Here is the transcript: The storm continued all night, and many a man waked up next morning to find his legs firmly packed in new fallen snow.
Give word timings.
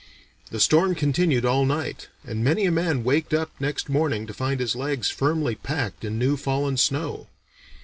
The 0.49 0.59
storm 0.59 0.95
continued 0.95 1.45
all 1.45 1.63
night, 1.63 2.07
and 2.25 2.43
many 2.43 2.65
a 2.65 2.71
man 2.71 3.03
waked 3.03 3.35
up 3.35 3.51
next 3.59 3.87
morning 3.87 4.25
to 4.25 4.33
find 4.33 4.59
his 4.59 4.75
legs 4.75 5.11
firmly 5.11 5.53
packed 5.53 6.03
in 6.03 6.17
new 6.17 6.37
fallen 6.37 6.77
snow. 6.77 7.27